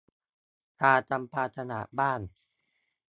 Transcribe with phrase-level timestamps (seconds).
[0.83, 2.21] การทำความสะอาดบ้าน